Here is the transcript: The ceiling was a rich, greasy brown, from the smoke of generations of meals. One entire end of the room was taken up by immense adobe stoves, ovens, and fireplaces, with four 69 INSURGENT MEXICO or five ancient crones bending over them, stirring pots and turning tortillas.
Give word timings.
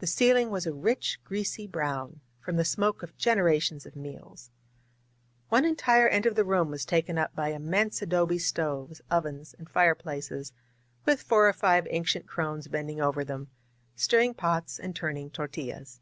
The 0.00 0.06
ceiling 0.06 0.50
was 0.50 0.66
a 0.66 0.74
rich, 0.74 1.20
greasy 1.24 1.66
brown, 1.66 2.20
from 2.38 2.56
the 2.56 2.66
smoke 2.66 3.02
of 3.02 3.16
generations 3.16 3.86
of 3.86 3.96
meals. 3.96 4.50
One 5.48 5.64
entire 5.64 6.06
end 6.06 6.26
of 6.26 6.34
the 6.34 6.44
room 6.44 6.68
was 6.70 6.84
taken 6.84 7.16
up 7.16 7.34
by 7.34 7.52
immense 7.52 8.02
adobe 8.02 8.36
stoves, 8.36 9.00
ovens, 9.10 9.54
and 9.58 9.66
fireplaces, 9.66 10.52
with 11.06 11.22
four 11.22 11.50
69 11.50 11.50
INSURGENT 11.50 11.56
MEXICO 11.56 11.56
or 11.56 11.60
five 11.62 11.86
ancient 11.96 12.26
crones 12.28 12.68
bending 12.68 13.00
over 13.00 13.24
them, 13.24 13.48
stirring 13.96 14.34
pots 14.34 14.78
and 14.78 14.94
turning 14.94 15.30
tortillas. 15.30 15.98